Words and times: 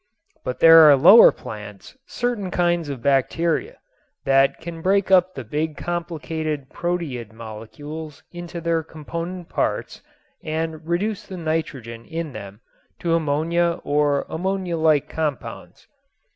But 0.43 0.61
there 0.61 0.89
are 0.89 0.95
lower 0.95 1.31
plants, 1.31 1.95
certain 2.07 2.49
kinds 2.49 2.89
of 2.89 3.03
bacteria, 3.03 3.77
that 4.25 4.59
can 4.59 4.81
break 4.81 5.11
up 5.11 5.35
the 5.35 5.43
big 5.43 5.77
complicated 5.77 6.71
proteid 6.71 7.31
molecules 7.31 8.23
into 8.31 8.59
their 8.59 8.81
component 8.81 9.47
parts 9.49 10.01
and 10.43 10.87
reduce 10.87 11.27
the 11.27 11.37
nitrogen 11.37 12.05
in 12.05 12.33
them 12.33 12.61
to 12.97 13.13
ammonia 13.13 13.79
or 13.83 14.25
ammonia 14.27 14.75
like 14.75 15.07
compounds. 15.07 15.87